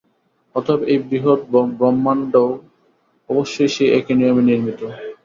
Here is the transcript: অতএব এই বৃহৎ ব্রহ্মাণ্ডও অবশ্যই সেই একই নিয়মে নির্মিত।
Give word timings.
অতএব 0.55 0.81
এই 0.91 0.99
বৃহৎ 1.03 1.39
ব্রহ্মাণ্ডও 1.79 2.47
অবশ্যই 3.29 3.71
সেই 3.75 3.89
একই 3.97 4.13
নিয়মে 4.19 4.43
নির্মিত। 4.49 4.81